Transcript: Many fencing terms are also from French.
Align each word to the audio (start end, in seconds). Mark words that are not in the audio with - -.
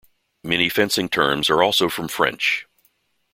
Many 0.43 0.67
fencing 0.67 1.09
terms 1.09 1.47
are 1.51 1.61
also 1.61 1.87
from 1.87 2.07
French. 2.07 2.65